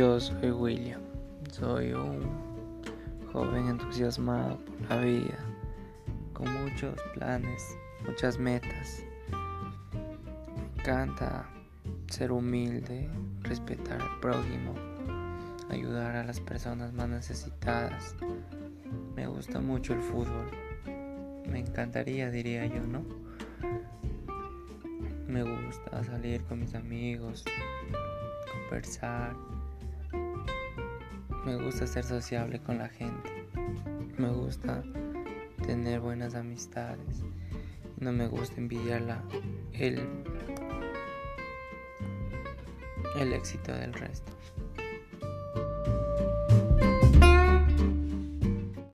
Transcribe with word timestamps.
Yo 0.00 0.18
soy 0.18 0.50
William, 0.50 1.02
soy 1.52 1.92
un 1.92 2.22
joven 3.34 3.68
entusiasmado 3.68 4.56
por 4.56 4.88
la 4.88 4.96
vida, 4.96 5.38
con 6.32 6.50
muchos 6.62 6.94
planes, 7.12 7.76
muchas 8.06 8.38
metas. 8.38 9.04
Me 10.56 10.80
encanta 10.80 11.46
ser 12.08 12.32
humilde, 12.32 13.10
respetar 13.42 14.00
al 14.00 14.20
prójimo, 14.20 14.74
ayudar 15.68 16.16
a 16.16 16.24
las 16.24 16.40
personas 16.40 16.94
más 16.94 17.10
necesitadas. 17.10 18.16
Me 19.14 19.26
gusta 19.26 19.60
mucho 19.60 19.92
el 19.92 20.00
fútbol. 20.00 20.50
Me 21.46 21.58
encantaría, 21.58 22.30
diría 22.30 22.64
yo, 22.64 22.80
¿no? 22.86 23.04
Me 25.28 25.42
gusta 25.42 26.02
salir 26.04 26.42
con 26.44 26.60
mis 26.60 26.74
amigos, 26.74 27.44
conversar 28.50 29.36
me 31.44 31.56
gusta 31.56 31.86
ser 31.86 32.04
sociable 32.04 32.60
con 32.60 32.78
la 32.78 32.88
gente. 32.88 33.30
Me 34.18 34.30
gusta 34.30 34.82
tener 35.66 36.00
buenas 36.00 36.34
amistades. 36.34 37.22
No 37.98 38.12
me 38.12 38.28
gusta 38.28 38.56
envidiar 38.58 39.22
el, 39.72 40.06
el 43.18 43.32
éxito 43.32 43.72
del 43.72 43.92
resto. 43.92 44.32